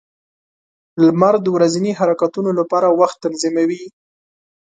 •لمر 1.05 1.35
د 1.41 1.47
ورځني 1.55 1.91
حرکتونو 1.99 2.49
لپاره 2.59 2.87
وخت 2.99 3.17
تنظیموي. 3.25 3.83